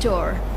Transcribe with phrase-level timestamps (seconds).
[0.00, 0.55] store.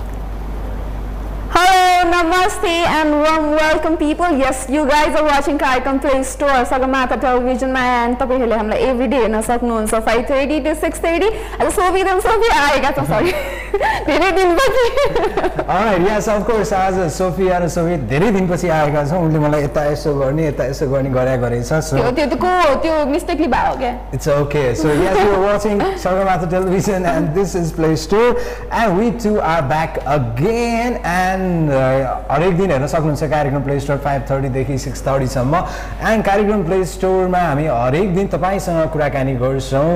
[3.00, 4.30] And warm welcome, people.
[4.38, 9.18] Yes, you guys are watching कार्यक्रम Play Store Sagarmatha टेलिभिजनमा and तपाईँहरूले हामीलाई every day
[9.18, 13.32] हेर्न सक्नुहुन्छ five thirty to six thirty अहिले सोभिदन सोफी आएका छ सरी
[14.10, 14.86] धेरै दिनपछि
[15.70, 16.74] Alright, yes, of course.
[16.74, 20.90] आज सोफिया र सोफी धेरै दिनपछि आएका छौँ उनले मलाई यता यसो गर्ने यता यसो
[20.92, 24.66] गर्ने गरे गरेछ सो त्यो त को त्यो मिस्टेकली भयो क्या It's okay.
[24.82, 28.36] So yes, you're watching Sagarmatha Television and this is Play Store
[28.72, 33.98] and we too are back again and uh, हरेक दिन हेर्न सक्नुहुन्छ कार्यक्रम प्ले स्टोर
[34.04, 35.64] फाइभ थर्टीदेखि सिक्स थर्टीसम्म
[36.10, 39.92] एन्ड कार्यक्रम प्ले स्टोरमा हामी हरेक दिन तपाईँसँग कुराकानी गर्छौँ।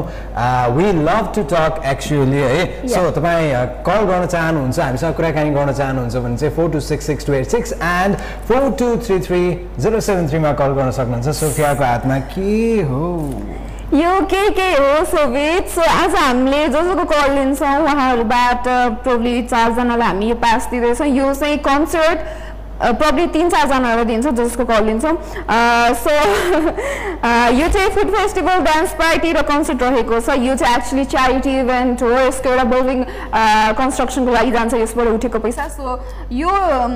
[0.76, 3.52] We love to talk actually है। सो तपाईँ
[3.88, 7.48] कल गर्न चाहनुहुन्छ हामीसँग कुराकानी गर्न चाहनुहुन्छ भने चाहिँ four two six six two eight
[7.50, 8.16] six and
[8.48, 9.44] four two three three
[9.80, 13.06] zero seven थ्रीमा call गर्न सक्नुहुन्छ। सोफियाको हातमा के हो?
[13.94, 18.68] यो के के हो सोभित सो आज हामीले जसको कल लिन्छौँ उहाँहरूबाट
[19.04, 22.20] प्रोब्ली चारजनालाई हामी यो पास दिँदैछौँ। यो चाहिँ कन्सर्ट
[22.82, 25.16] प्रब्ली तिन चारजनालाई दिन्छौँ जसको कल लिन्छौँ.
[26.04, 26.12] सो
[27.58, 30.38] यो चाहिँ फुड फेस्टिभल डान्स पार्टी र कन्सर्ट रहेको छ.
[30.38, 33.04] यो चाहिँ एक्चुली च्यारिटी इभेन्ट हो यसको एउटा बिल्डिङ
[33.80, 35.68] कन्स्ट्रक्सनको लागि जान्छ यसबाट उठेको पैसा.
[35.68, 36.00] सो
[36.32, 36.96] यो अम,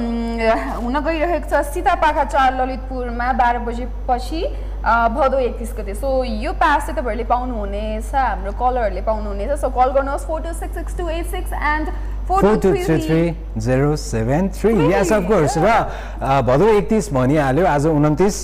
[0.84, 4.44] हुन गइरहेको छ सीतापाखा चार ललितपुरमा बाह्र बजेपछि
[4.78, 5.94] अ, भदौ एकतिस गते.
[5.96, 9.60] सो यो पास चाहिँ तपाईँहरूले पाउनुहुनेछ हाम्रो कलरहरूले पाउनुहुनेछ.
[9.62, 11.90] सो कल गर्नुहोस् four two six six two eight six and
[12.28, 13.22] four four two two three three
[13.62, 14.72] zero seven three.
[14.94, 15.68] Yes of course र
[16.44, 18.36] भदौ एकतिस भनिहाल्यो आज उन्तिस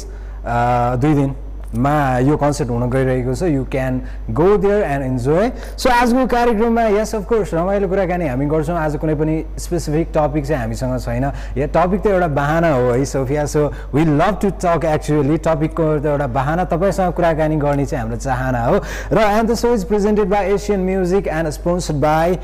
[1.04, 6.26] दुई दिनमा यो कन्सर्ट हुन गइरहेको छ। You can go there and enjoy so आजको
[6.32, 11.26] कार्यक्रममा यस अफकोर्स रमाइलो कुराकानी हामी गर्छौँ। आज कुनै पनि स्पेसिफिक टपिक चाहिँ हामीसँग छैन।
[11.58, 15.88] या टपिक त एउटा बाहना हो है Sophia so we love to talk actually टपिकको
[16.00, 18.76] त एउटा बाहना तपाईँसँग कुराकानी गर्ने चाहिँ हाम्रो चाहना हो।
[19.12, 22.40] र and the show is presented by Asian music and sponsored by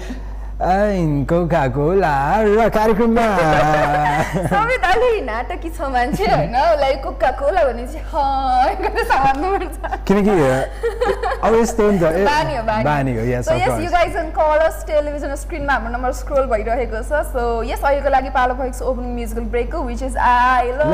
[0.59, 3.25] Coca Cola र कार्यक्रममा
[4.51, 8.03] सबै अलि नाटकी छ मान्छे होइन उसलाई कोका कोला भने चाहिँ
[10.07, 10.35] किनकि
[11.47, 12.25] अब यस्तो हो नि त ए,
[12.83, 13.47] बानी हो yes
[13.95, 18.29] guys can call us television स्क्रिनमा हाम्रो नम्बर स्क्रोल भइरहेको छ सो यस अहिलेको लागि
[18.35, 20.91] पालो भएको छ opening musical ब्रेकको which is I love.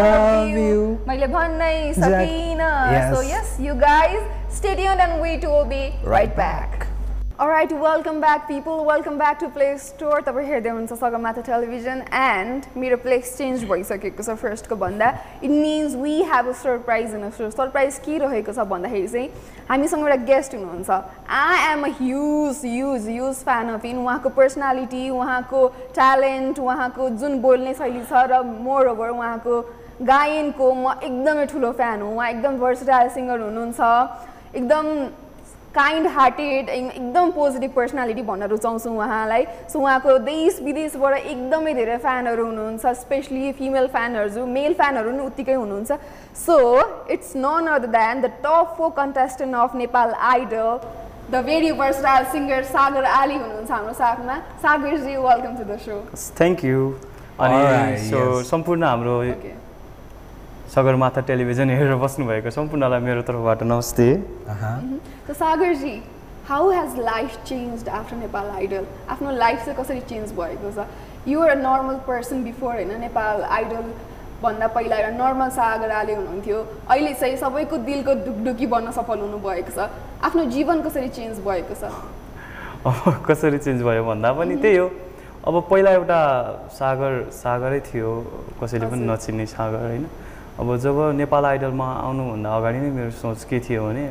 [0.61, 2.69] You मैले भन्नै सकिनँ.
[3.15, 4.21] So yes you guys
[4.55, 5.81] stay tuned and we too will be
[7.37, 8.85] Alright, welcome back people.
[8.85, 10.21] Welcome back to Play Store.
[10.23, 15.09] तपाईँ हेर्दै हुनुहुन्छ सगरमाथा टेलिभिजन एन्ड मेरो प्लेस चेन्ज भइसकेको छ फर्स्टको भन्दा
[15.43, 19.27] it means we have a surprise in a surprise के रहेको छ भन्दाखेरि चाहिँ
[19.71, 21.01] हामीसँग एउटा गेस्ट हुनुहुन्छ
[21.39, 25.67] I am a huge huge huge fan of in उहाँको पर्सनालिटी उहाँको
[25.99, 29.59] ट्यालेन्ट उहाँको जुन बोल्ने शैली छ र मोर ओभर उहाँको
[30.13, 33.93] गायनको म एकदमै ठुलो फ्यान हो उहाँ एकदम भर्सटाइल सिङ्गर हुनुहुन्छ
[34.55, 34.95] एकदम
[35.75, 42.45] काइन्ड हार्टेड एकदम पोजिटिभ पर्सनालिटी भन्न रुचाउँछु उहाँलाई। सो उहाँको देश विदेशबाट एकदमै धेरै फ्यानहरू
[42.45, 45.91] हुनुहुन्छ स्पेसली फिमेल फ्यानहरू मेल फ्यानहरू पनि उत्तिकै हुनुहुन्छ।
[46.45, 46.57] So
[47.15, 50.79] it's none other than the top four contestant of Nepal idol
[51.31, 55.99] the very versatile singer Sagar Ale हुनुहुन्छ हाम्रो साथमा। सागरजी welcome to the show
[56.39, 56.81] thank you
[57.39, 58.19] अनि सो.
[58.49, 59.15] सम्पूर्ण हाम्रो
[60.73, 64.07] सगरमाथा टेलिभिजन हेरेर बस्नुभएको सम्पूर्णलाई मेरो तर्फबाट नमस्ते।
[65.27, 65.93] त सागरजी
[66.49, 70.87] how has life change after Nepal idol आफ्नो लाइफ चाहिँ कसरी चेन्ज भएको छ?
[71.27, 72.91] You're a normal person before होइन?
[72.99, 73.85] नेपाल आइडल
[74.41, 76.57] भन्दा पहिला एउटा नर्मल सागर आले हुनुहुन्थ्यो।
[76.89, 79.89] अहिले चाहिँ सबैको दिलको ढुकढुकी बन्न सफल हुनुभएको छ।
[80.25, 81.93] आफ्नो जीवन कसरी चेन्ज भएको छ?
[82.89, 84.89] अब कसरी चेन्ज भयो भन्दा पनि त्यही हो।
[85.45, 86.21] अब पहिला एउटा
[86.73, 88.11] सागर सागरै थियो।
[88.61, 90.05] कसैले पनि। नचिन्ने सागर होइन?
[90.55, 94.03] अब जब नेपाल आइडलमा आउनुभन्दा अगाडि नै मेरो सोच के थियो भने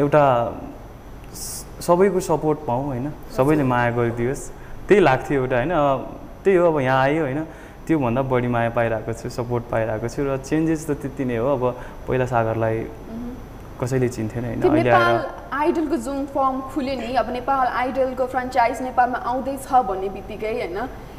[0.00, 0.24] एउटा
[1.84, 4.42] सबैको सपोर्ट पाऊँ होइन सबैले माया गरिदियोस्।
[4.88, 5.72] त्यही लाग्थ्यो एउटा होइन
[6.44, 7.40] त्यही हो अब यहाँ आयो होइन
[7.84, 11.62] त्योभन्दा बढी माया पाइरहेको छु सपोर्ट पाइरहेको छु र चेन्जेस त त्यति नै हो। अब
[12.08, 12.78] पहिला सागरलाई
[13.80, 15.16] कसैले चिन्थेन होइन नेपाल
[15.60, 20.78] आइडलको जुन फर्म खुल्यो नि अब नेपाल आइडलको फ्रेन्चाइज नेपालमा आउँदैछ भन्ने बित्तिकै होइन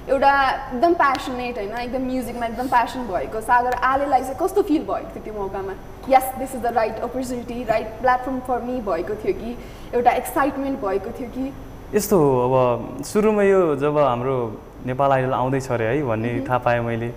[0.10, 5.13] एउटा एकदम प्यासनेट होइन एकदम म्युजिकमा एकदम प्यासन भएको सागर आलेलाई चाहिँ कस्तो फिल भएको
[5.16, 5.74] थियो त्यो मौकामा?
[6.10, 9.58] Yes this is the right opportunity right platform for me भएको थियो कि
[9.94, 11.51] एउटा एक्साइटमेन्ट भएको थियो कि?
[11.98, 14.38] यस्तो हो अब सुरुमा यो जब हाम्रो
[14.86, 17.12] नेपाल आइडल आउँदैछ अरे है भन्ने थाहा पाएँ मैले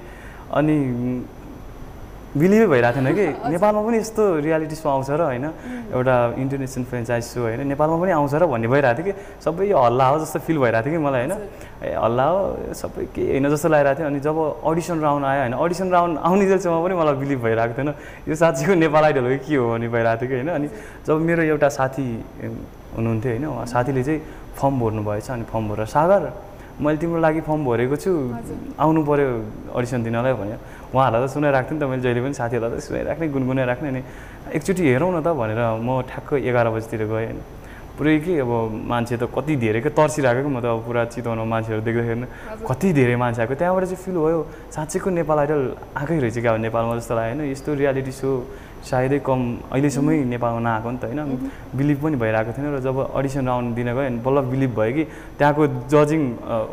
[0.59, 0.79] अनि
[2.37, 3.27] बिलिभै भइरहेको थिएन कि?
[3.57, 5.45] नेपालमा पनि यस्तो रियालिटी सो आउँछ र होइन?
[5.97, 7.65] एउटा इन्टरनेसनल फ्रेन्चाइज सो होइन?
[7.73, 9.41] नेपालमा पनि आउँछ र भन्ने भइरहेको थियो कि?
[9.41, 11.33] सबै यो हल्ला हो जस्तो फिल भइरहेको थियो कि मलाई होइन?
[11.89, 12.39] ए हल्ला हो
[12.77, 13.49] सबै के होइन?
[13.49, 15.55] जस्तो लागिरहेको थियो। अनि जब अडिसन राउन्ड आयो होइन?
[15.57, 17.89] अडिसन राउन्ड आउने जेलसम्म पनि मलाई बिलिभ भइरहेको थिएन।
[18.29, 20.49] यो साँच्चीको नेपाल आइडल हो कि के हो भन्ने भइरहेको थियो कि होइन?
[20.53, 20.69] अनि
[21.09, 22.07] जब मेरो एउटा साथी
[22.93, 23.45] हुनुहुन्थ्यो होइन?
[23.49, 24.21] उहाँ साथीले चाहिँ
[24.53, 26.23] फर्म भर्नु भएछ अनि फर्म भरेर सागर
[26.79, 28.11] मैले तिम्रो लागि फर्म भरेको छु।
[28.79, 29.29] आउनु पऱ्यो
[29.75, 30.59] अडिसन दिनलाई भन्यो
[30.95, 34.03] उहाँहरूलाई त सुनाइराख्थेँ नि त मैले जहिले पनि साथीहरूलाई त सुनाइराख्ने गुनगुनाइराख्ने अनि
[34.55, 37.41] एकचोटि हेरौँ न त भनेर म ठ्याक्क एघार बजीतिर गएँ होइन
[37.99, 38.51] पुरै के अब
[38.87, 42.89] मान्छे त कति धेरै क्या तर्सिरहेको क्या म त अब पुरा चितवनमा मान्छेहरू देख्दाखेरि कति
[42.95, 44.39] धेरै मान्छे आएको। त्यहाँबाट चाहिँ फिल भयो
[44.71, 45.63] साँच्चैको नेपाल आइडल
[45.99, 48.31] आएकै रहेछ क्या अब नेपालमा जस्तो लाग्यो होइन। यस्तो रियालिटी सो
[48.85, 49.41] सायदै कम
[49.73, 51.51] अहिलेसम्मै नेपालमा नआएको नि त होइन?
[51.75, 55.05] बिलिभ पनि भइरहेको थिएन र जब अडिसन राउन्ड दिन गयो अनि बल्ल बिलिभ भयो कि
[55.39, 56.23] त्यहाँको जजिङ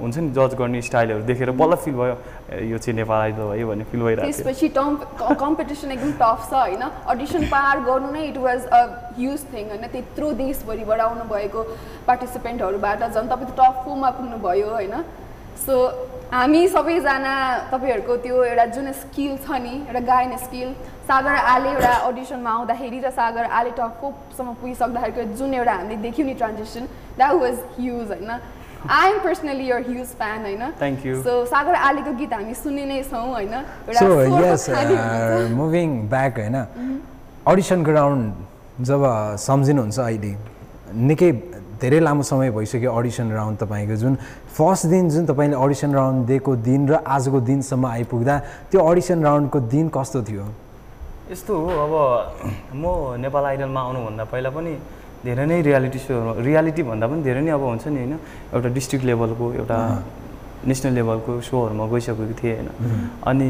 [0.02, 2.16] हुन्छ नि जज गर्ने स्टाइलहरू देखेर बल्ल फिल भयो
[2.72, 4.96] यो चाहिँ नेपाल आइडल भयो भन्ने फिल भइरहेको थियो। त्यसपछि टम
[5.44, 6.84] कम्पिटिसन एकदम टफ छ होइन?
[7.16, 8.82] अडिसन पार गर्नु नै it was a
[9.18, 9.86] huge thing होइन?
[9.98, 11.64] त्यत्रो देशभरिबाट आउनु भएको
[12.08, 14.96] पार्टिसिपेन्टहरूबाट झन् तपाईँ त टप फोरमा पुग्नुभयो होइन?
[15.56, 15.76] सो
[16.32, 17.36] हामी सबैजना
[17.72, 20.70] तपाईँहरूको त्यो एउटा जुन स्किल छ नि एउटा गायन स्किल
[21.08, 26.28] सागर आले एउटा अडिसनमा आउँदाखेरि र सागर आले टप फोपसम्म पुगिसक्दाखेरिको जुन एउटा हामीले देख्यौँ
[26.28, 26.84] नि ट्रान्जेक्सन
[27.18, 28.32] द्याट वाज ह्युज होइन?
[28.90, 30.64] I am personally your huge fan होइन.
[31.24, 33.56] सो सागर आलेको गीत हामी सुनि नै छौँ होइन।
[35.62, 36.58] मुभिङ ब्याक होइन?
[37.48, 39.02] अडिसनको राउन्ड जब
[39.46, 40.36] सम्झिनुहुन्छ अहिले
[41.10, 41.32] निकै
[41.82, 44.16] धेरै लामो समय भइसक्यो अडिसन राउन्ड तपाईँको जुन
[44.58, 48.36] फर्स्ट दिन जुन तपाईँले अडिसन राउन्ड दिएको दिन र आजको दिनसम्म आइपुग्दा
[48.72, 50.46] त्यो अडिसन राउन्डको दिन कस्तो थियो?
[51.32, 51.94] यस्तो हो अब
[52.76, 52.84] म
[53.22, 54.74] नेपाल आइडलमा आउनुभन्दा पहिला पनि
[55.26, 58.14] धेरै नै रियालिटी सोहरू रियालिटी भन्दा पनि धेरै नै अब हुन्छ नि होइन
[58.54, 59.78] एउटा डिस्ट्रिक्ट लेभलको एउटा
[60.70, 62.70] नेसनल लेभलको सोहरूमा गइसकेको थिएँ होइन।
[63.26, 63.50] अनि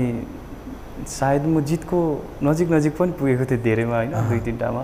[1.08, 2.00] सायद म जितको
[2.44, 4.84] नजिक नजिक पनि पुगेको थिएँ धेरैमा होइन दुई तिनवटामा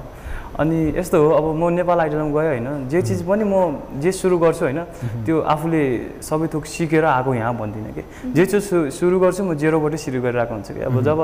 [0.60, 3.56] अनि यस्तो हो अब म नेपाल आइडलमा गएँ होइन। जे चिज पनि म
[4.04, 4.80] जे सुरु गर्छु होइन
[5.24, 5.82] त्यो आफूले
[6.20, 8.04] सबै थोक सिकेर आएको यहाँ भन्दिनँ कि।
[8.36, 11.20] जे चिज सुरु गर्छु म जेरोबाटै सुरु गरिरहेको हुन्छु कि। अब जब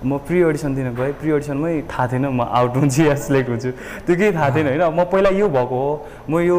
[0.00, 3.70] म प्रि अडिसन दिन गएँ प्रि अडिसनमै थाहा थिएन म आउट हुन्छु या सिलेक्ट हुन्छु
[4.08, 5.92] त्यो केही थाहा थिएन होइन। म पहिला यो भएको हो।
[6.24, 6.56] म यो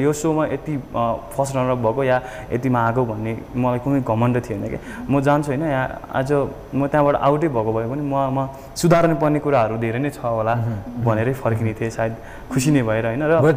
[0.00, 0.74] यो सोमा यति
[1.36, 2.16] फर्स्ट रनर भएको या
[2.52, 5.86] यतिमा आएको भन्ने मलाई कुनै घमण्ड थिएन कि। म जान्छु होइन। यहाँ
[6.16, 6.32] आज
[6.72, 10.54] म त्यहाँबाट आउटै भएको भए पनि ममा सुधार्नु पर्ने कुराहरू धेरै नै छ होला
[11.04, 12.12] भनेरै फर्किने थिएँ। सायद
[12.48, 13.52] खुसी नै भएर होइन। र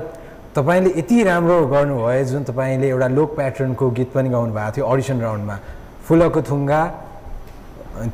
[0.49, 5.17] तपाईँले यति राम्रो गर्नुभयो जुन तपाईँले एउटा लोक प्याटर्नको गीत पनि गाउनु भएको थियो अडिसन
[5.23, 5.55] राउन्डमा
[6.03, 6.81] फुलको थुङ्गा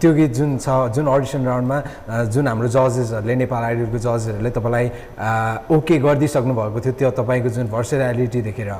[0.01, 1.77] त्यो गीत जुन छ जुन अडिसन राउन्डमा
[2.33, 4.87] जुन हाम्रो जजेसहरूले नेपाल आइडलको जजेसहरूले तपाईँलाई
[5.77, 8.71] ओके गरिदिइसक्नु भएको थियो त्यो तपाईँको जुन भर्सेरालिटी देखेर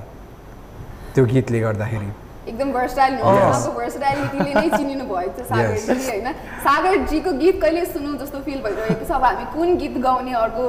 [1.16, 2.10] त्यो गीतले गर्दाखेरि।
[2.46, 3.26] एकदम भर्सटाइल Yes.
[3.26, 6.28] उहाँको भर्सटाइलिटीले नै चिनिनु भएको छ सागरजी होइन?
[6.66, 9.12] सागरजीको गीत कहिले सुनौँ जस्तो फिल भइरहेको छ?
[9.18, 10.64] अब हामी कुन गीत गाउने अर्को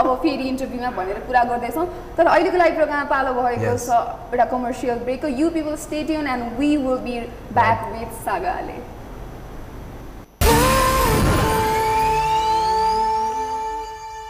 [0.00, 1.86] अब फेरि इन्टरभ्यूमा भनेर कुरा गर्दैछौँ।
[2.16, 3.76] तर अहिलेको लागि प्रोग्राम पालो भएको.
[3.80, 3.90] छ
[4.32, 7.16] एउटा commercial ब्रेकको you people stadium and we will be
[7.56, 8.76] back with सागाले।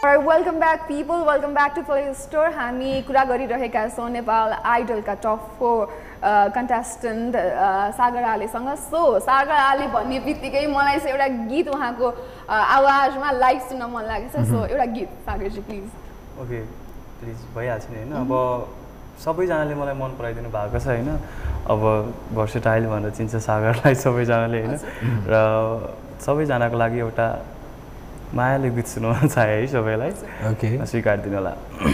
[0.03, 5.45] Welcome back people welcome back to play store हामी कुरा गरिरहेका छौँ नेपाल आइडलका टप
[5.59, 5.85] फोर
[6.51, 7.35] कन्टेस्टेन्ट
[7.95, 12.09] सागर आलेसँग। सो सागर आले भन्ने बित्तिकै मलाई चाहिँ एउटा गीत उहाँको
[12.51, 15.87] आवाजमा लाइभ सुन्न मन लागेको छ सो एउटा गीत सागरजी प्लिज
[16.43, 16.59] ओके
[17.23, 18.35] प्लिज भइहाल्छ नि होइन। अब
[19.23, 21.09] सबैजनाले मलाई मन पराइदिनु भएको छ होइन।
[21.71, 21.81] अब
[22.35, 24.77] भर्सेटाइल भनेर चिन्छ सागरलाई सबैजनाले होइन।
[25.31, 25.41] र
[26.27, 27.31] सबैजनाको लागि एउटा
[28.33, 30.11] मायाले गीत सुनाउन चाहे है सबैलाई।
[30.49, 31.53] ओके स्वीकार दिनु होला।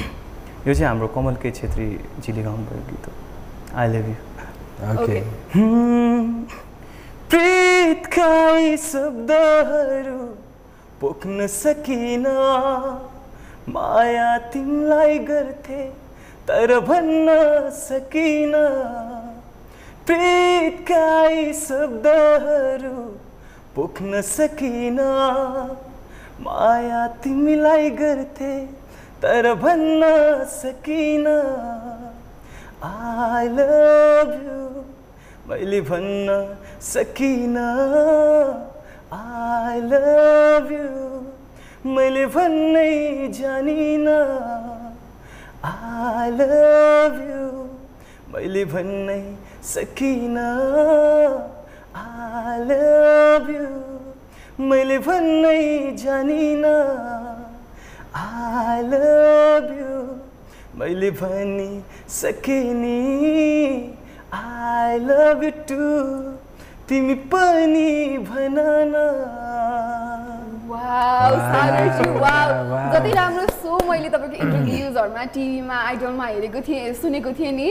[0.67, 3.13] यो चाहिँ हाम्रो कमल के छेत्रीजीले गाउनुभएको गीत हो।
[3.75, 4.17] आई लभ यु
[4.91, 5.17] ओके
[7.29, 10.21] प्रीतका यी शब्दहरू
[11.01, 12.25] पोख्न सकिन।
[13.69, 15.83] माया तिमीलाई गर्थे
[16.47, 17.27] तर भन्न
[17.83, 18.53] सकिन।
[20.07, 22.97] प्रीतका यी शब्दहरू
[23.75, 24.99] पोख्न सकिन।
[26.43, 28.53] माया तिमीलाई गर्थे
[29.21, 30.01] तर भन्न
[30.49, 31.25] सकिन।
[32.89, 34.59] आई लभ यु
[35.49, 36.27] मैले भन्न
[36.91, 37.67] सकिनँ।
[39.13, 42.93] आई लभ यु मैले भन्नै
[43.39, 44.17] जानिनँ।
[45.65, 47.45] आई लभ यु
[48.33, 49.21] मैले भन्नै
[49.73, 50.49] सकिनँ।
[51.99, 53.67] आई लभ यु
[54.59, 56.67] मैले भन्नै जानिनँ।
[58.19, 59.93] आई लभ यु
[60.79, 61.69] मैले भनि
[62.11, 62.99] सकिनी।
[64.35, 65.85] आई लभ यु टु
[66.89, 67.91] तिमी पनि
[68.27, 68.57] भन
[68.91, 68.95] न.
[72.93, 77.69] जति राम्रो सो मैले तपाईँको इन्टरभ्युजहरूमा टिभीमा आइडलमा हेरेको थिएँ सुनेको थिएँ नि।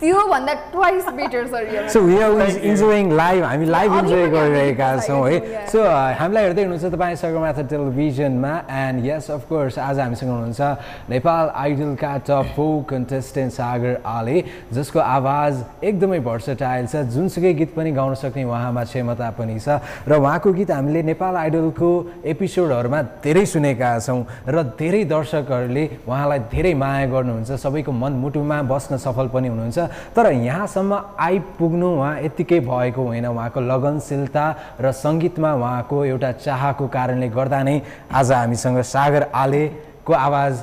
[0.00, 5.20] त्योभन्दा ट्वाइस बेटर छ real so we are enjoying live हामी लाइभ इन्जोय गरिरहेका छौँ
[5.24, 5.84] है सो
[6.18, 12.52] हामीलाई हेर्दै हुनुहुन्छ तपाईँ सगरमाथा टेलिभिजनमा एन्ड यस अफकोर्स आज हामीसँग हुनुहुन्छ Nepal आइडलका top
[12.56, 14.42] four contestant Sagar Ale
[14.74, 20.20] जसको आवाज एकदमै भर्सटाइल छ जुनसुकै गीत पनि गाउन सक्ने उहाँमा क्षमता पनि छ र
[20.20, 21.90] उहाँको गीत हामीले नेपाल आइडलको
[22.34, 29.34] एपिसोडहरूमा धेरै सुनेका छौँ र धेरै दर्शकहरूले उहाँलाई धेरै माया गर्नुहुन्छ सबैको मनमुटुमा बस्न सफल
[29.34, 29.84] पनि हुनुहुन्छ
[30.16, 34.44] तर यहाँसम्म आइपुग्नु उहाँ यत्तिकै भएको होइन। उहाँको लगनशीलता
[34.80, 37.80] र सङ्गीतमा उहाँको एउटा चाहको कारणले गर्दा नै
[38.12, 40.54] आज हामीसँग सागर आलेको आवाज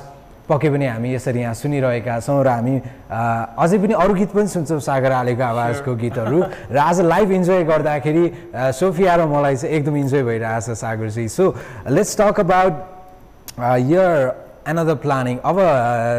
[0.44, 2.74] पक्कै पनि हामी यसरी यहाँ सुनिरहेका छौँ र हामी
[3.08, 6.38] अझै पनि अरू गीत पनि सुन्छौँ सागर आलेको आवाजको गीतहरू।
[6.68, 8.24] र आज लाइभ इन्जोय गर्दाखेरि
[8.76, 11.44] सोफिया र मलाई चाहिँ एकदम इन्जोय भइरहेछ सागरजी। So
[11.88, 12.74] let's talk about
[13.88, 15.56] your another planning अब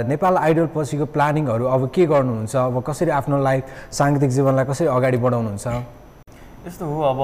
[0.08, 2.56] नेपाल आइडल पछिको प्लानिङहरू अब के गर्नुहुन्छ?
[2.56, 3.64] अब कसरी आफ्नो लाइफ
[4.00, 5.66] साङ्गीतिक जीवनलाई कसरी अगाडि बढाउनुहुन्छ?
[6.68, 7.20] यस्तो हो अब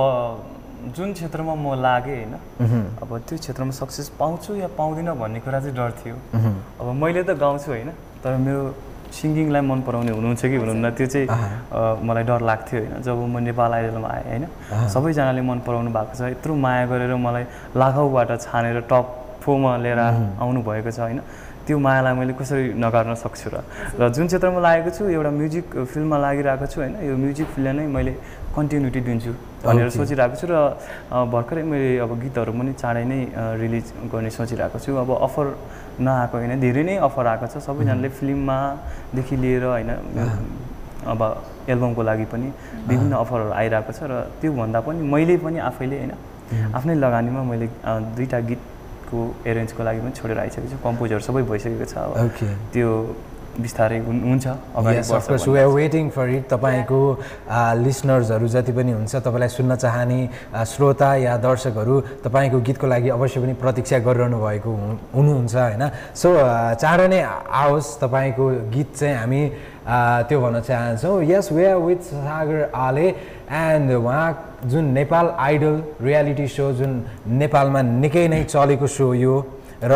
[0.98, 2.34] जुन क्षेत्रमा म लागेँ होइन?
[3.02, 6.16] अब त्यो क्षेत्रमा सक्सेस पाउँछु या पाउँदिनँ भन्ने कुरा चाहिँ डर थियो।
[6.82, 7.90] अब मैले त गाउँछु होइन?
[8.24, 8.74] तर मेरो
[9.14, 11.28] सिङ्गिङलाई मन पराउने हुनुहुन्छ कि हुनुहुन्न त्यो चाहिँ
[12.02, 12.94] मलाई डर लाग्थ्यो होइन?
[13.06, 14.46] जब म नेपाल आइडलमा आएँ होइन?
[14.90, 17.46] सबैजनाले मन पराउनु भएको छ। यत्रो माया गरेर मलाई
[17.78, 19.06] लाखौँबाट छानेर टप
[19.42, 20.00] फोरमा लिएर
[20.40, 21.22] आउनु भएको छ होइन?
[21.62, 23.62] त्यो मायालाई मैले कसरी नगार्न सक्छु र?
[24.00, 26.94] र जुन क्षेत्रमा लागेको छु एउटा म्युजिक फिल्डमा लागिरहेको छु होइन?
[27.06, 28.14] यो म्युजिक फिल्डलाई नै मैले
[28.56, 29.32] कन्टिन्युटी दिन्छु
[29.66, 29.90] भनेर.
[29.94, 30.56] सोचिरहेको छु र
[31.34, 33.20] भर्खरै मैले अब गीतहरू पनि चाँडै नै
[33.62, 35.46] रिलिज गर्ने सोचिरहेको छु। अब अफर
[36.02, 36.54] नआएको होइन?
[36.60, 39.92] धेरै नै अफर आएको छ। सबैजनाले फिल्ममादेखि लिएर होइन?
[41.14, 41.22] अब
[41.70, 42.48] एल्बमको लागि पनि
[42.90, 46.14] विभिन्न अफरहरू आइरहेको छ र त्योभन्दा पनि मैले पनि आफैले होइन?
[46.74, 47.68] आफ्नै लगानीमा मैले
[48.18, 48.40] दुईवटा
[49.12, 52.90] गीतको एरेन्जको लागि पनि छोडेर आइसकेको छु कम्पोजहरू सबै भइसकेको छ अब। ओके त्यो
[53.52, 54.48] बिस्तारै हुन- हुन्छ
[55.76, 57.00] वेटिङ फर इट तपाईँको
[57.84, 60.20] लिसनर्सहरू जति पनि हुन्छ तपाईँलाई सुन्न चाहने
[60.72, 64.72] श्रोता या दर्शकहरू तपाईँको गीतको लागि अवश्य पनि प्रतीक्षा गरिरहनु भएको
[65.16, 65.84] हुनुहुन्छ होइन?
[66.16, 66.28] सो
[66.80, 69.42] चाँडो नै आओस् तपाईँको गीत चाहिँ हामी
[70.32, 73.08] त्यो भन्न चाहन्छौँ। Yes we are with Sagar Ale
[73.52, 76.92] and उहाँ जुन नेपाल आइडल रियालिटी सो जुन
[77.42, 79.36] नेपालमा निकै नै चलेको सो यो
[79.84, 79.94] र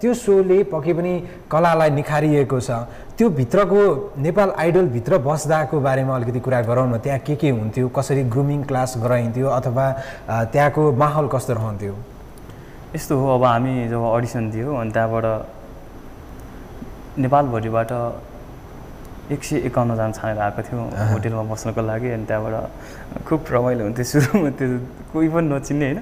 [0.00, 1.12] त्यो सोले पक्कै पनि
[1.52, 2.70] कलालाई निखारिएको छ।
[3.16, 3.80] त्यो भित्रको
[4.16, 8.96] नेपाल आइडलभित्र बस्दाको बारेमा अलिकति कुरा गरौँ न त्यहाँ के के हुन्थ्यो कसरी ग्रुमिङ क्लास
[9.04, 9.86] गराइन्थ्यो अथवा
[10.52, 11.94] त्यहाँको माहौल कस्तो रहन्थ्यो?
[12.96, 15.26] यस्तो हो अब हामी जब अडिसन दियो अनि त्यहाँबाट
[17.20, 17.90] नेपालभरिबाट
[19.34, 20.80] एक सय एकाउन्नजना छानेर आएको थियो
[21.12, 24.68] होटेलमा बस्नको लागि अनि त्यहाँबाट खुब रमाइलो हुन्थ्यो सुरुमा त्यो
[25.12, 25.98] कोही पनि नचिन्ने होइन।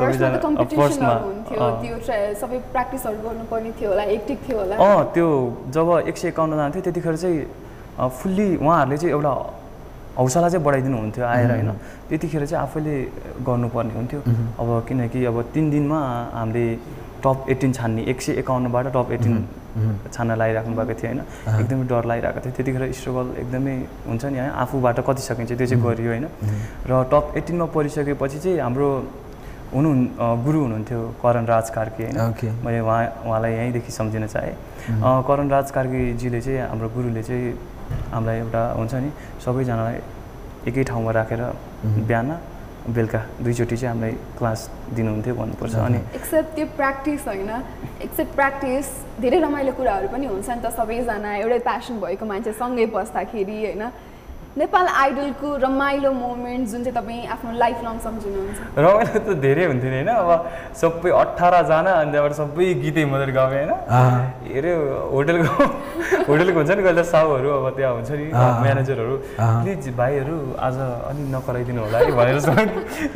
[0.00, 4.56] फर्स्टमा त अब कम्पिटिसनहरू हुन्थ्यो अँ। त्यो ट्रा- सबै प्र्याक्टिसहरू गर्नुपर्ने थियो होला एक्टिभ थियो
[4.60, 5.26] होला। अँ त्यो
[5.76, 7.38] जब एक सय एकाउन्नजना थियो त्यतिखेर चाहिँ
[8.18, 9.32] फुल्ली उहाँहरूले चाहिँ एउटा
[10.18, 11.70] हौसला चाहिँ बढाइदिनु हुन्थ्यो आएर होइन।
[12.08, 12.94] त्यतिखेर चाहिँ आफैले
[13.48, 14.20] गर्नुपर्ने हुन्थ्यो।
[14.60, 16.00] अब किनकि अब तिन दिनमा
[16.34, 16.64] हामीले
[17.24, 19.34] टप एटिन छान्ने एक सय एकाउन्नबाट टप एटिन
[20.14, 21.20] छान्न लगाइराख्नु भएको थियो होइन।
[21.60, 23.74] एकदमै डर लागिरहेको थियो। त्यतिखेर स्ट्रगल एकदमै
[24.08, 26.26] हुन्छ नि होइन आफूबाट कति सकिन्छ त्यो चाहिँ गरियो होइन।
[26.90, 28.88] र टप एटिनमा परिसकेपछि चाहिँ हाम्रो
[29.74, 29.90] हुनु
[30.44, 32.18] गुरु हुनुहुन्थ्यो करण राज कार्की होइन।
[32.64, 34.54] मैले उहाँ उहाँलाई यहीँदेखि सम्झिन चाहेँ।
[35.28, 37.52] करण राज कार्कीजीले चाहिँ हाम्रो गुरुले चाहिँ
[38.10, 39.10] हामीलाई एउटा हुन्छ नि
[39.44, 39.98] सबैजनालाई
[40.68, 41.42] एकै ठाउँमा राखेर
[42.08, 42.30] बिहान
[42.88, 44.60] बेलुका दुईचोटि चाहिँ हामीलाई क्लास
[44.96, 47.50] दिनुहुन्थ्यो भन्नुपर्छ। अनि एक्सेप्ट त्यो प्र्याक्टिस होइन।
[48.02, 48.86] एक्सेप्ट प्र्याक्टिस
[49.20, 53.82] धेरै रमाइलो कुराहरू पनि हुन्छ नि त सबैजना। एउटै प्यासन भएको मान्छे सँगै बस्दाखेरि होइन?
[54.58, 58.58] नेपाल आइडलको रमाइलो मोमेन्ट जुन चाहिँ तपाईँ आफ्नो लाइफ लङ सम्झिनुहुन्छ?
[58.82, 60.10] रमाइलो त धेरै हुन्थ्यो नि होइन?
[60.10, 60.30] अब
[60.74, 63.72] सबै अठारजना अनि त्यहाँबाट सबै गीतै मात्रै गाउने होइन?
[64.50, 64.72] अरे
[65.14, 65.54] होटेलको
[66.26, 71.80] होटेलको हुन्छ नि कहिले साउहरू अब त्यहाँ हुन्छ नि। म्यानेजरहरू। प्लिज भाइहरू आज अलिक नकराइदिनु
[71.86, 72.38] होला है भनेर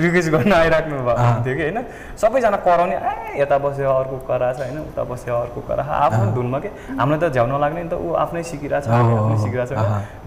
[0.06, 1.78] रिक्वेस्ट गर्न आइराख्नु भएको। हुन्थ्यो कि होइन?
[2.14, 6.70] सबैजना कराउने ए यता बस्यो अर्को कराछ होइन उता बस्यो अर्को करा। आफ्नो धुनमा के?
[6.94, 9.72] हामीलाई त झ्याउन लाग्ने नि त ऊ आफ्नै सिकिरहेछ आफ्नै। सिकिरहेछ।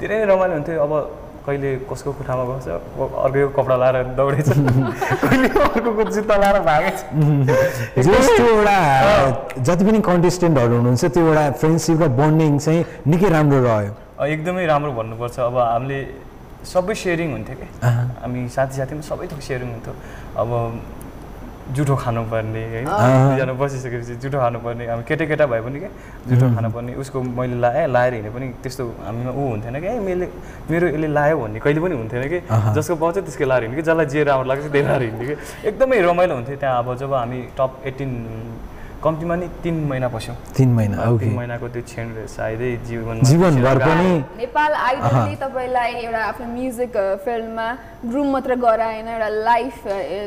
[0.04, 0.94] धेरै रमाइलो हुन्थ्यो। अब
[1.48, 4.50] कहिले कसको खुट्टामा बस्छ अर्को कपडा लाएर दौडेछ।
[5.24, 6.98] कहिले अर्को जुत्ता लाएर भागेछ।
[8.48, 8.78] एउटा
[9.68, 13.92] जति पनि कन्टेस्टेन्टहरू हुनुहुन्छ त्यो एउटा फ्रेन्डसिप र बन्डिङ चाहिँ निकै राम्रो रह्यो।
[14.28, 16.00] एकदमै राम्रो भन्नुपर्छ। अब हामीले
[16.68, 17.68] सबै सेयरिङ हुन्थ्यो कि।
[18.22, 19.94] हामी साथी साथीमा सबै थोक सेयरिङ हुन्थ्यो।
[20.42, 20.50] अब
[21.76, 25.90] जुठो खानुपर्ने होइन। दुईजना बसिसकेपछि जुठो खानुपर्ने अब केटा केटा भए पनि के?
[26.30, 29.88] जुठो खानुपर्ने उसको मैले लाएँ लाएर हिँडे पनि त्यस्तो हामीमा ऊ हुन्थेन कि?
[29.88, 30.28] ए मैले
[30.72, 32.40] मेरो यसले लायो भन्ने कहिले पनि हुन्थेन कि।
[32.72, 33.84] जसको पाउँछ त्यसकै लाएर हिँड्ने कि?
[33.84, 35.36] जसलाई जे राम्रो लाग्छ त्यही लाएर हिँड्ने कि?
[35.68, 38.12] एकदमै रमाइलो हुन्थ्यो त्यहाँ अब जब हामी टप एटिन
[39.04, 43.22] कम्तीमा नि तिन महिना पस्यौँ। तिन महिना तिन ओके महिनाको त्यो क्षण रहेछ सायदै जीवन
[43.30, 47.68] जीवनभर पनि नेपाल आइडलले तपाईँलाई एउटा आफ्नो म्युजिक फिल्डमा
[48.06, 49.76] ग्रुम मात्र गराएन एउटा लाइफ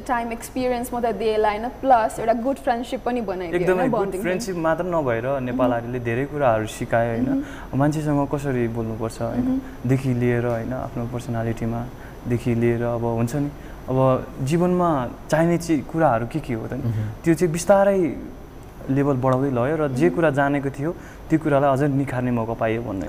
[0.08, 3.88] टाइम एक्सपिरियन्स मात्र दिएला होइन प्लस एउटा गुड फ्रेन्डसिप पनि बनाइदियो एकदमै।
[4.22, 9.60] फ्रेन्डसिप मात्र नभएर नेपाल आर्मीले धेरै कुराहरू सिकायो होइन। मान्छेसँग कसरी बोल्नुपर्छ होइन?
[9.86, 11.80] देखि लिएर होइन आफ्नो पर्सनालिटीमा
[12.28, 13.50] देखि लिएर अब हुन्छ नि?
[13.90, 13.98] अब
[14.46, 14.90] जीवनमा
[15.30, 16.92] चाहिने चाहिँ कुराहरू के के हो त नि?
[17.24, 17.98] त्यो चाहिँ बिस्तारै
[18.96, 20.90] लेभल बढाउँदै लग्यो र जे कुरा जानेको थियो
[21.30, 23.06] त्यो कुरालाई अझ निखार्ने मौका पाइयो भन्ने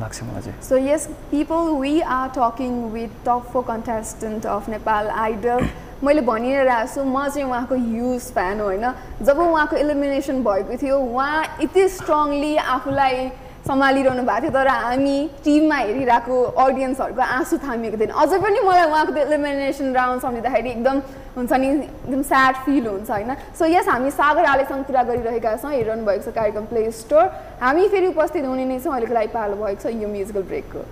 [0.00, 5.10] लाग्छ मलाई चाहिँ। So yes, people, we are talking with top four contestant of Nepal
[5.10, 5.64] Idol.
[6.04, 8.84] मैले भनिरहेको छु म चाहिँ उहाँको ह्युज फ्यान हो होइन?
[9.24, 13.16] जब उहाँको इलिमिनेसन भएको थियो उहाँ यति स्ट्रङली आफूलाई
[13.64, 19.12] सम्हालिरहनु भएको थियो तर हामी टिममा हेरिरहेको अडियन्सहरूको आँसु थामिएको थिएन। अझै पनि मलाई उहाँको
[19.16, 21.00] त्यो इलिमिनेसन राउन्ड सम्झिँदाखेरि एकदम
[21.36, 23.34] हुन्छ नि एकदम स्याड फिल हुन्छ होइन?
[23.58, 27.24] सो यस हामी सागर आलेसँग कुरा गरिरहेका छौँ हेरिरहनु भएको छ कार्यक्रम प्ले स्टोर
[27.62, 30.84] हामी फेरि उपस्थित हुने नै छौँ अहिलेको लागि पालो भएको छ यो म्युजिकल ब्रेकको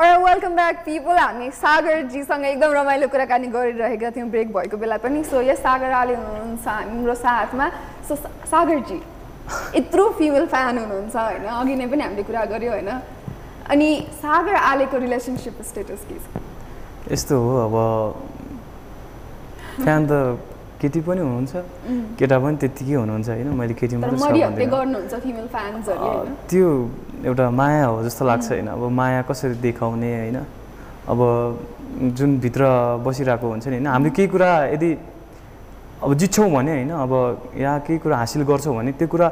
[0.00, 5.40] वेलकम ब्याक पिपल हामी सागरजीसँग एकदम रमाइलो कुराकानी गरिरहेका थियौँ ब्रेक भएको बेला पनि। सो
[5.42, 7.68] यस सागर आले हुनुहुन्छ हाम्रो साथमा।
[8.08, 8.16] सो
[8.48, 9.00] सागरजी
[9.76, 11.44] यत्रो फिमेल फ्यान हुनुहुन्छ होइन?
[11.44, 12.90] अघि नै पनि हामीले कुरा गऱ्यौँ होइन?
[13.68, 13.90] अनि
[14.22, 16.42] सागर आलेको रिलेसनसिप स्टेटस के छ?
[17.12, 17.76] यस्तो हो अब
[19.84, 20.12] फ्यान त
[20.80, 21.52] केटी पनि हुनुहुन्छ
[22.18, 23.48] केटा पनि त्यत्तिकै हुनुहुन्छ होइन?
[23.60, 24.48] मैले केटी तर मात्रै
[26.48, 26.68] त्यो
[27.28, 30.38] एउटा माया हो जस्तो लाग्छ होइन। अब माया कसरी देखाउने होइन?
[31.10, 31.20] अब
[32.16, 32.62] जुन भित्र
[33.04, 33.86] बसिरहेको हुन्छ नि होइन?
[33.86, 34.90] हामीले केही कुरा यदि
[36.00, 36.90] अब जित्छौँ भने होइन?
[36.96, 37.12] अब
[37.60, 39.28] या केही कुरा हासिल गर्छौँ भने त्यो कुरा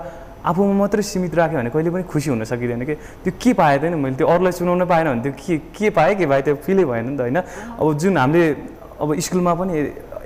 [0.48, 2.94] आफूमा मात्रै सीमित राख्यो भने कहिले पनि खुसी हुन सकिँदैन कि?
[3.24, 6.14] त्यो के पाएँ त नि मैले त्यो अरूलाई सुनाउन पाएन भने त्यो के के पाएँ
[6.20, 7.38] के पाएँ त्यो फिलै भएन नि त होइन?
[7.80, 8.44] अब जुन हामीले
[9.00, 9.74] अब स्कुलमा पनि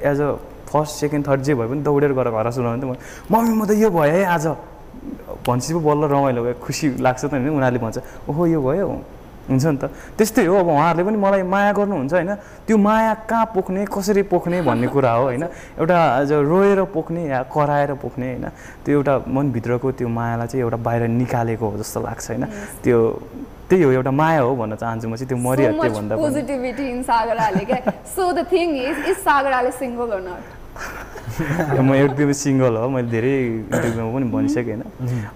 [0.03, 0.31] as a
[0.69, 2.85] first second third जे भए पनि दौडेर गएर घर सुनाउने त
[3.31, 4.47] मम्मी म त यो भयो है आज।
[5.47, 7.99] भनेपछि पो बल्ल रमाइलो भयो। खुसी लाग्छ त होइन उनीहरूले भन्छ।
[8.31, 8.87] ओहो यो भयो?
[9.43, 12.31] हुन्छ नि त। त्यस्तै हो अब उहाँहरूले पनि मलाई माया गर्नुहुन्छ होइन?
[12.67, 15.45] त्यो माया कहाँ पोख्ने कसरी पोख्ने भन्ने कुरा हो होइन?
[15.83, 15.99] एउटा
[16.31, 18.47] रोएर पोख्ने या कराएर पोख्ने होइन?
[18.87, 22.45] त्यो एउटा मनभित्रको त्यो मायालाई चाहिँ एउटा बाहिर निकालेको हो जस्तो लाग्छ होइन?
[22.85, 22.99] त्यो
[23.73, 27.39] त्यही हो एउटा माया हो भन्न चाहन्छु म चाहिँ त्यो मरिहत्ते भन्दा पोजिटिभिटी इन सागर
[27.49, 27.79] आले क्या
[28.17, 30.45] so the thing is is Sagar Ale single or not?
[31.87, 34.83] म एकदमै सिङ्गल हो मैले धेरै इन्टरभ्यूमा पनि भनिसकेँ होइन।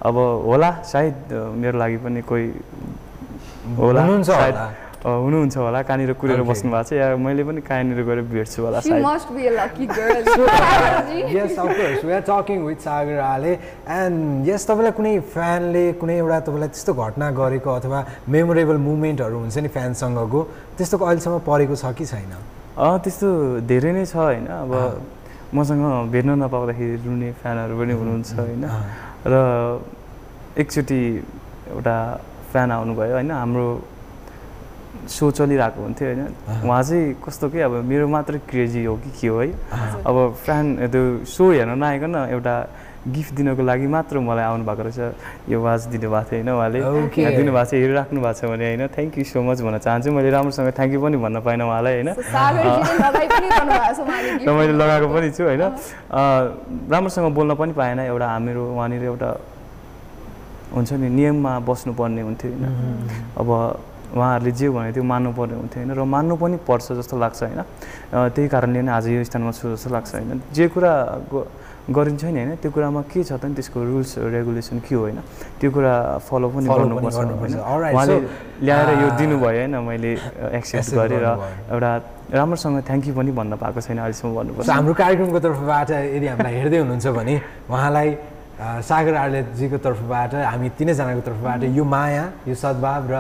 [0.09, 0.16] अब
[0.49, 2.46] होला सायद मेरो लागि पनि कोही
[3.81, 4.57] होला हुनुहुन्छ सायद
[5.04, 6.42] हुनुहुन्छ होला कहाँनिर कुरेर.
[6.42, 6.92] बस्नु भएको छ?
[6.96, 9.02] या मैले पनि कहाँनिर गएर भेट्छु होला She सायद?
[9.04, 10.22] must be a lucky girl.
[10.24, 11.18] Sagarji.
[11.37, 13.52] Yes of course we are talking with Sagar Ale
[13.87, 19.56] and yes तपाईँलाई कुनै फ्यानले कुनै एउटा तपाईँलाई त्यस्तो घटना गरेको अथवा मेमोरेबल मुमेन्टहरू हुन्छ
[19.59, 20.40] नि फ्यानसँगको
[20.76, 22.32] त्यस्तो अहिलेसम्म परेको छ कि छैन?
[22.76, 23.28] अँ त्यस्तो
[23.68, 24.46] धेरै नै छ होइन?
[24.46, 24.72] अब
[25.54, 28.64] मसँग भेट्न नपाउँदाखेरि रुने फ्यानहरू पनि हुनुहुन्छ होइन?
[29.32, 29.35] र
[30.56, 31.00] एकचोटि
[31.70, 31.96] एउटा
[32.50, 33.30] फ्यान आउनुभयो होइन?
[33.30, 33.66] हाम्रो
[35.07, 36.23] सो चलिरहेको हुन्थ्यो होइन।
[36.66, 39.51] उहाँ चाहिँ कस्तो कि अब मेरो मात्रै क्रेजी हो कि के हो है।
[40.07, 42.55] अब फ्यान त्यो सो हेर्न नआइकन एउटा
[43.07, 44.99] गिफ्ट दिनको लागि मात्र मलाई आउनु भएको रहेछ।
[45.47, 46.79] यो वाच दिनुभएको थियो होइन उहाँले।
[47.38, 50.71] दिनुभएको छ हेरिराख्नु भएको छ भने होइन। थ्याङ्क यू सो मच भन्न चाहन्छु। मैले राम्रोसँग
[50.75, 54.51] थ्याङ्क यू पनि भन्न पाइनँ उहाँलाई होइन। So सागरजीले लगाइ पनि गर्नुभएको छ उहाँले र
[54.59, 59.31] मैले लगाएको। पनि छु होइन। अँ, राम्रोसँग बोल्न पनि पाएन एउटा हाम्रो वहाँनिर एउटा
[60.75, 62.66] हुन्छ नि नियममा बस्नुपर्ने हुन्थ्यो होइन।
[63.38, 63.49] अब
[64.14, 65.92] उहाँहरूले जे भने त्यो मान्नुपर्ने हुन्थ्यो होइन?
[65.99, 67.61] र मान्नु पनि पर्छ जस्तो लाग्छ होइन?
[68.35, 70.42] त्यही कारणले नै आज यो स्थानमा छु जस्तो लाग्छ होइन?
[70.55, 70.92] जे कुरा
[71.87, 72.51] गरिन्छ नि होइन?
[72.59, 73.55] त्यो कुरामा के छ त नि?
[73.55, 75.19] त्यसको रुल्स रेगुलेसन के हो होइन?
[75.59, 75.95] त्यो कुरा
[76.27, 78.16] फलो पनि गर्नुपर्छ उहाँले
[78.66, 79.75] ल्याएर यो दिनुभयो होइन?
[79.87, 80.12] मैले
[80.59, 81.90] एक्सेप्ट accept गरेँ र गर्नुभयो। एउटा
[82.27, 86.79] राम्रोसँग थ्याङ्क यू पनि भन्न पाएको छैन अहिलेसम्म भन्नुपर्छ। हाम्रो कार्यक्रमको तर्फबाट यदि हामीलाई हेर्दै
[86.83, 87.35] हुनुहुन्छ भने
[87.71, 88.11] उहाँलाई
[88.57, 93.14] सागर आर्लेजीको तर्फबाट हामी तिनैजनाको तर्फबाट यो माया यो सद्भाव र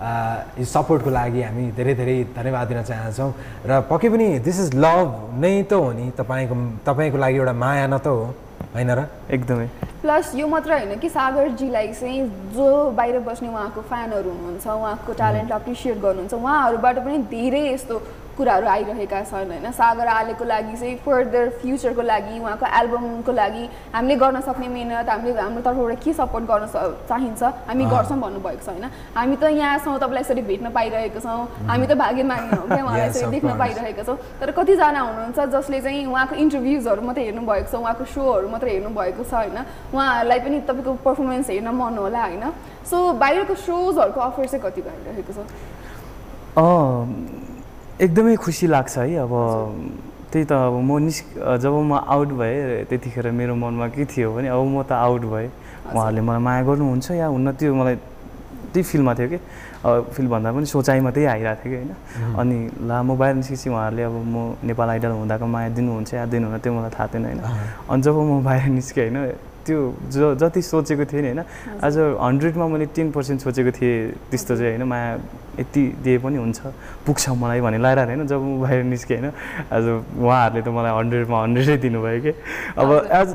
[0.00, 3.30] सपोर्टको लागि हामी धेरै धेरै धन्यवाद दिन चाहन्छौँ।
[3.66, 6.54] र पक्कै पनि दिस इज लभ नै त हो नि तपाईँको
[6.86, 8.34] तपाईँको लागि एउटा माया न त हो
[8.74, 9.06] होइन र?
[9.30, 9.66] एकदमै।
[10.02, 12.20] प्लस यो मात्र होइन कि सागरजीलाई चाहिँ
[12.52, 17.96] जो बाहिर बस्ने उहाँको फ्यानहरू हुनुहुन्छ उहाँको ट्यालेन्टलाई एप्रिसिएट गर्नुहुन्छ उहाँहरूबाट पनि धेरै यस्तो
[18.36, 19.70] कुराहरू आइरहेका छन् होइन?
[19.72, 25.40] सागर आलेको लागि चाहिँ फर्दर फ्युचरको लागि उहाँको एल्बमको लागि हामीले गर्न सक्ने मिहिनेत हामीले
[25.40, 26.66] हाम्रो तर्फबाट के सपोर्ट गर्न
[27.08, 28.84] चाहिन्छ हामी गर्छौँ भन्नुभएको छ होइन?
[29.14, 33.08] हामी त यहाँ छौँ तपाईँलाई यसरी भेट्न पाइरहेको छौँ। हामी त भाग्यमानी हौँ क्या उहाँलाई
[33.08, 33.58] यसरी देख्न.
[33.58, 38.70] पाइरहेका छौँ। तर कतिजना हुनुहुन्छ जसले चाहिँ उहाँको इन्टरभ्युजहरू मात्रै हेर्नुभएको छ उहाँको सोहरू मात्रै
[38.76, 39.58] हेर्नुभएको छ होइन?
[39.94, 42.44] उहाँहरूलाई पनि तपाईँको पर्फर्मेन्स हेर्न मन होला होइन?
[42.90, 45.38] सो बाहिरको सोजहरूको अफर चाहिँ कति भइरहेको छ?
[48.00, 49.32] एकदमै खुसी लाग्छ है अब
[50.32, 51.22] त्यही त अब म निस्
[51.62, 55.48] जब म आउट भएँ त्यतिखेर मेरो मनमा के थियो भने अब म त आउट भएँ।
[55.94, 57.96] उहाँहरूले मलाई माया गर्नुहुन्छ या हुन्न त्यो मलाई
[58.74, 59.38] त्यही फिलमा थियो कि?
[60.10, 61.94] फिल भन्दा पनि सोचाइमा त्यही आइरहेको थियो कि होइन?
[62.34, 66.58] अनि ला म बाहिर निस्केपछि उहाँहरूले अब म नेपाल आइडल हुँदाको माया दिनुहुन्छ या दिनुहुन्न
[66.66, 67.40] त्यो मलाई थाहा थिएन होइन?
[67.94, 69.80] अनि जब म बाहिर निस्केँ होइन त्यो
[70.12, 71.42] ज जति सोचेको थिएँ नि होइन
[71.80, 73.96] आज हन्ड्रेडमा मैले टेन पर्सेन्ट सोचेको थिएँ
[74.30, 75.08] त्यस्तो चाहिँ होइन माया
[75.60, 76.60] यति दिए पनि हुन्छ
[77.06, 79.32] पुग्छ मलाई भन्ने लगाइरहेको थिएन जब म बाहिर निस्केँ होइन
[79.72, 79.84] आज
[80.20, 82.32] उहाँहरूले त मलाई हन्ड्रेडमा हन्ड्रेडै दिनुभयो कि।
[82.78, 82.88] अब
[83.20, 83.28] एज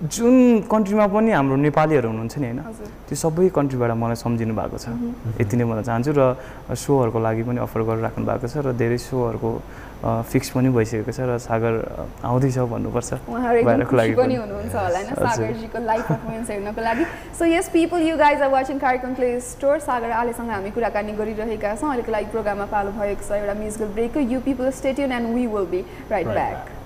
[0.00, 0.34] जुन
[0.64, 2.60] कन्ट्रीमा पनि हाम्रो नेपालीहरू हुनुहुन्छ नि होइन
[3.08, 4.88] त्यो सबै कन्ट्रीबाट मलाई सम्झिनु भएको छ।
[5.40, 6.22] यति नै भन्न चाहन्छु र
[6.72, 9.50] सोहरूको लागि पनि अफर गरिराख्नु भएको छ र धेरै सोहरूको
[10.02, 11.74] फिक्स पनि भइसकेको छ र सागर
[12.24, 13.12] आउँदैछ भन्नुपर्छ
[13.92, 17.04] लागि पनि। हुनुहुन्छ होला होइन। सागरजीको लाइभ पर्फर्मेन्स हेर्नको लागि।
[17.38, 21.74] So yes people you guys are watching कार्यक्रम प्ले स्टोर सागर आलेसँग हामी कुराकानी गरिरहेका
[21.76, 25.46] छौँ। अहिलेको लागि प्रोग्राममा पालो भएको छ एउटा musical ब्रेकको you people stay tuned and we
[25.46, 26.79] will be right back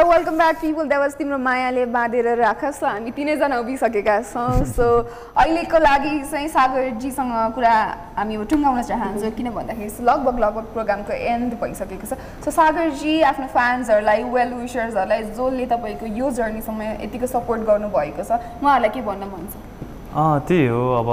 [0.00, 4.86] welcome back people देवाज तिम्रो मायाले बाँधेर राख सो हामी तिनैजना उभिसकेका छौँ सो
[5.34, 7.74] अहिलेको लागि चाहिँ सागरजीसँग कुरा
[8.16, 13.46] हामी अब टुङ्गाउन चाहन्छौँ किन भन्दाखेरि लगभग लगभग प्रोग्रामको एन्ड भइसकेको छ सो सागरजी आफ्नो
[13.52, 19.48] फ्यान्सहरूलाई वेल विसर्सहरूलाई जसले तपाईँको यो जर्नीसम्म यतिको सपोर्ट गर्नुभएको छ उहाँहरूलाई के भन्न मन
[19.48, 21.10] छ त्यही हो अब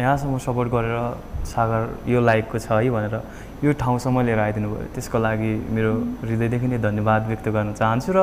[0.00, 3.20] यहाँसम्म सपोर्ट गरेर सागर यो लायकको छ है भनेर
[3.64, 5.92] यो ठाउँसम्म लिएर आइदिनु भयो। त्यसको लागि मेरो
[6.22, 8.18] हृदयदेखि नै धन्यवाद व्यक्त गर्न चाहन्छु र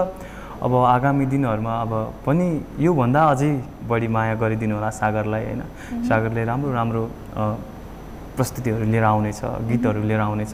[0.64, 1.92] अब आगामी दिनहरूमा अब
[2.26, 2.48] पनि
[2.80, 3.52] योभन्दा अझै
[3.90, 5.62] बढी माया गरिदिनु होला सागरलाई होइन?
[6.08, 7.04] सागरले राम्रो राम्रो
[8.38, 10.54] प्रस्तुतिहरू लिएर आउनेछ गीतहरू लिएर आउनेछ।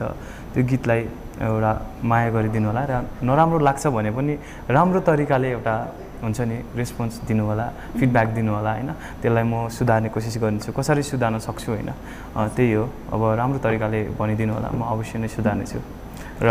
[0.54, 1.02] त्यो गीतलाई
[1.44, 1.72] एउटा
[2.10, 2.94] माया गरिदिनु होला र
[3.28, 4.34] नराम्रो लाग्छ भने पनि
[4.76, 5.76] राम्रो तरिकाले एउटा
[6.24, 7.66] हुन्छ नि रेस्पोन्स दिनु होला
[7.98, 8.92] फिडब्याक दिनु होला होइन?
[9.22, 11.90] त्यसलाई म सुधार्ने कोसिस गर्नेछु। कसरी सुधार्न सक्छु होइन?
[12.56, 15.80] त्यही हो। अब राम्रो तरिकाले भनिदिनु होला म अवश्य नै सुधार्नेछु।
[16.44, 16.50] र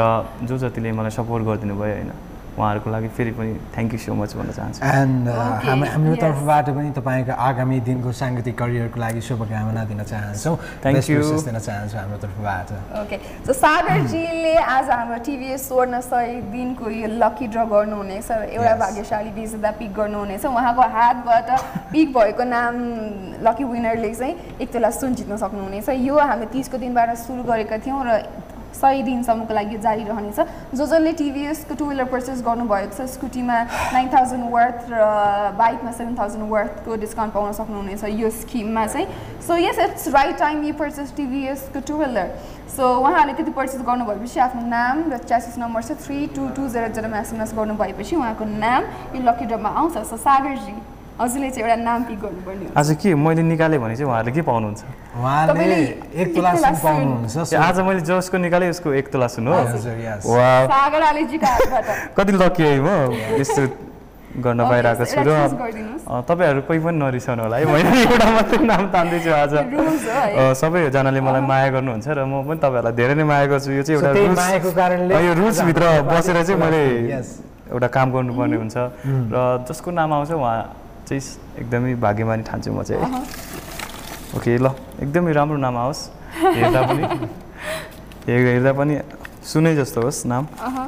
[0.49, 2.13] जो जतिले मलाई सपोर्ट गरिदिनु भयो होइन?
[2.59, 6.15] उहाँहरूको लागि फेरि पनि थ्याङ्क यू सो मच भन्न चाहन्छु एन्ड Okay, हामी हाम्रो.
[6.23, 10.57] तर्फबाट पनि तपाईँको आगामी दिनको साङ्गीतिक करियरको लागि शुभकामना दिन चाहन्छौँ
[11.09, 11.19] you.
[11.23, 12.69] wishes दिन चाहन्छौँ हाम्रो तर्फबाट
[13.03, 13.17] ओके
[13.47, 18.75] सो सागरजीले आज हाम्रो टिभीएस स्वर्ण सय दिनको यो लकी ड्र गर्नुहुनेछ एउटा.
[18.83, 21.49] भाग्यशाली विजेता पिक गर्नुहुनेछ उहाँको हातबाट
[21.93, 22.75] पिक भएको नाम
[23.47, 28.03] लकी विनरले चाहिँ एक तोला सुन जित्न सक्नुहुनेछ यो हामी तिसको दिनबाट सुरु गरेका थियौँ
[28.07, 28.11] र
[28.79, 30.39] सय दिनसम्मको लागि जारी रहनेछ।
[30.75, 33.57] जो जसले टिभीएसको टु विलर पर्चेस गर्नुभएको छ। स्कुटीमा
[33.93, 35.01] नाइन थाउजन्ड वर्थ र
[35.59, 39.07] बाइकमा सेभेन थाउजन्ड वर्थको डिस्काउन्ट पाउन सक्नुहुनेछ यो स्किममा चाहिँ।
[39.47, 42.29] So yes it's right time you purchase टिभीएसको two wheeler
[42.77, 46.89] so उहाँहरूले त्यति पर्चेस गर्नुभएपछि आफ्नो नाम र च्यासिस नम्बर छ थ्री टू टू जेरो
[46.95, 48.83] जेरोमा एसएमएस गर्नुभएपछि उहाँको नाम
[49.17, 50.77] यो लकी ड्रममा आउँछ। सो सागरजी।
[51.21, 54.43] हजुरले चाहिँ एउटा नाम पिक गर्नुपर्ने हुन्छ। आज के मैले निकालेँ भने चाहिँ उहाँहरूले के
[54.47, 54.83] पाउनुहुन्छ?
[55.19, 55.83] उहाँले
[56.15, 59.53] एक तोला सुन पाउनुहुन्छ आज मैले जसको निकालेँ उसको एक तोला सुन हो।
[62.17, 62.81] कति लकी है म
[63.35, 63.63] यस्तो
[64.39, 65.29] गर्न पाइरहेको छु र
[66.23, 69.53] तपाईँहरू कोही पनि नरिसाउनु होला है मैले एउटा मात्रै नाम तान्दैछु आज।
[70.63, 75.19] सबैजनाले मलाई माया गर्नुहुन्छ र म पनि तपाईँहरूलाई धेरै नै माया गर्छु। यो चाहिँ एउटा
[75.19, 76.87] यो रुल्सभित्र बसेर चाहिँ मैले.
[77.75, 78.77] एउटा काम गर्नुपर्ने हुन्छ।
[79.35, 80.78] र जसको नाम आउँछ उहाँ
[81.09, 81.23] चाहिँ
[81.59, 83.23] एकदमै भाग्यमानी ठान्छु म चाहिँ। है
[84.37, 84.67] ओके ल
[85.03, 86.01] एकदमै राम्रो नाम आओस्।
[86.37, 87.03] हेर्दा पनि।
[88.29, 88.95] हेर्दा पनि
[89.43, 90.87] सुनै जस्तो होस् नाम। अहँ।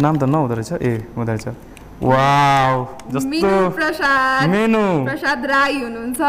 [0.00, 1.46] नाम त नहुँदो रहेछ। ए हुँदो रहेछ।
[2.02, 2.74] वाउ
[3.12, 6.20] जस्तो मिनु प्रसाद। मेनु। प्रसाद राई हुनुहुन्छ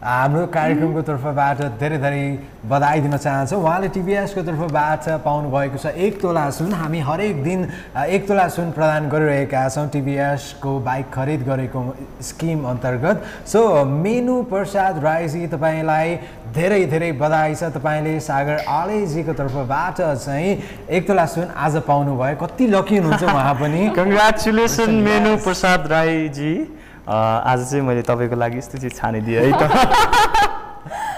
[0.00, 2.20] हाम्रो कार्यक्रमको तर्फबाट धेरै धेरै
[2.64, 7.68] बधाई दिन चाहन्छौँ। उहाँले टिभीएसको तर्फबाट पाउनुभएको छ एक तोला सुन। हामी हरेक दिन
[8.08, 11.84] एक तोला सुन प्रदान गरिरहेका छौँ। टिभीएसको बाइक खरिद गरेको
[12.16, 16.16] स्किम अन्तर्गत। सो मेनु प्रसाद राईजी तपाईँलाई
[16.56, 20.58] धेरै धेरै बधाई छ। तपाईँले सागर आलेजीको तर्फबाट चाहिँ
[20.88, 26.79] एक तोला सुन आज पाउनुभयो। कति लकी हुनुहुन्छ उहाँ पनि। Congratulation menu Prasad राईजी।
[27.10, 29.62] आज चाहिँ मैले तपाईँको लागि यस्तो चिज छानिदिएँ है त.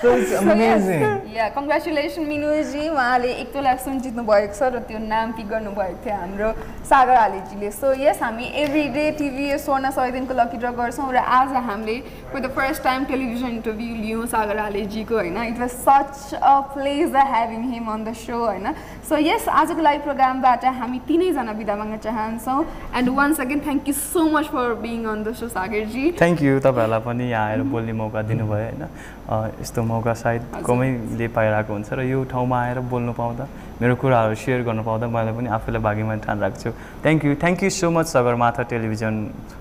[0.02, 5.98] या कङ्ग्रेचुलेसन मिनुजी उहाँले एक तोला सुन जित्नु भएको छ र त्यो नाम पिक गर्नुभएको
[6.02, 6.50] थियो हाम्रो
[6.90, 11.16] सागर आलेजीले। सो यस हामी एभ्री डे टिभी स्वर्ण सय दिनको लकी ड्र गर्छौँ र
[11.16, 11.96] आज हामीले
[12.32, 15.36] for the first time television interview लियौँ सागर आलेजीको होइन?
[15.44, 18.74] It was such a pleasure having him on the show होइन?
[19.08, 22.64] सो यस आजको लाइभ प्रोग्रामबाट हामी तिनैजना बिदा माग्न चाहन्छौँ।
[22.98, 26.10] And once again thank you so much for being on the show Sagarji.
[26.18, 28.82] Thank you तपाईँहरूलाई पनि यहाँ आएर बोल्ने मौका दिनुभयो होइन?
[29.28, 33.44] अ, यस्तो मौका सायद कमैले पाइरहेको हुन्छ र यो ठाउँमा आएर बोल्नु पाउँदा
[33.80, 36.70] मेरो कुराहरू सेयर गर्नु पाउँदा मैले पनि आफूलाई भाग्यमान ठानिरहेको छु
[37.04, 39.14] thank you thank you so much Sagarmatha television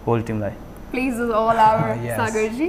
[0.08, 0.54] whole टिमलाई
[0.92, 1.90] please all our.
[2.18, 2.68] Sagarji.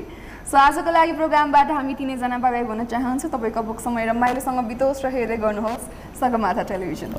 [0.50, 5.10] So आजको लागि प्रोग्रामबाट हामी तिनैजना बाई भन्न चाहन्छौँ। तपाईँको अब समय रमाइलोसँग बितोस् र
[5.10, 5.84] हेर्दै गर्नुहोस्
[6.20, 7.10] सगमाथा टेलिभिजन.